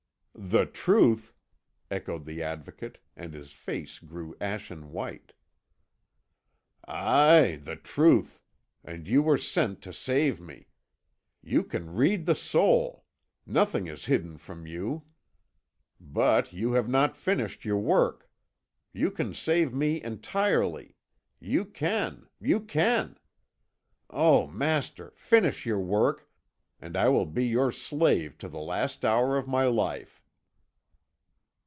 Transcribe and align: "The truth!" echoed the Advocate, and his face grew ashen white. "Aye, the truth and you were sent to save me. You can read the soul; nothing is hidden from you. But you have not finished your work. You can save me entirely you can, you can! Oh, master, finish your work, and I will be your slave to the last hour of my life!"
"The 0.43 0.65
truth!" 0.65 1.35
echoed 1.91 2.25
the 2.25 2.41
Advocate, 2.41 2.97
and 3.15 3.33
his 3.33 3.51
face 3.53 3.99
grew 3.99 4.33
ashen 4.41 4.91
white. 4.91 5.33
"Aye, 6.87 7.59
the 7.61 7.75
truth 7.75 8.41
and 8.83 9.07
you 9.07 9.21
were 9.21 9.37
sent 9.37 9.81
to 9.83 9.93
save 9.93 10.41
me. 10.41 10.67
You 11.43 11.63
can 11.63 11.93
read 11.93 12.25
the 12.25 12.33
soul; 12.33 13.05
nothing 13.45 13.85
is 13.87 14.05
hidden 14.07 14.37
from 14.37 14.65
you. 14.65 15.03
But 15.99 16.51
you 16.51 16.71
have 16.73 16.89
not 16.89 17.15
finished 17.15 17.63
your 17.63 17.79
work. 17.79 18.27
You 18.93 19.11
can 19.11 19.33
save 19.35 19.73
me 19.73 20.01
entirely 20.01 20.95
you 21.39 21.65
can, 21.65 22.27
you 22.39 22.61
can! 22.61 23.19
Oh, 24.09 24.47
master, 24.47 25.11
finish 25.15 25.65
your 25.67 25.79
work, 25.81 26.31
and 26.79 26.97
I 26.97 27.09
will 27.09 27.27
be 27.27 27.45
your 27.45 27.71
slave 27.71 28.39
to 28.39 28.49
the 28.49 28.59
last 28.61 29.05
hour 29.05 29.37
of 29.37 29.47
my 29.47 29.65
life!" 29.65 30.17